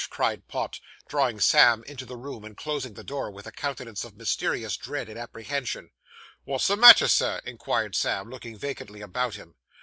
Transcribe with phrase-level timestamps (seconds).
[0.09, 4.17] cried Pott, drawing Sam into the room, and closing the door, with a countenance of
[4.17, 5.91] mysterious dread and apprehension.
[6.43, 9.53] 'Wot's the matter, Sir?' inquired Sam, looking vacantly about him.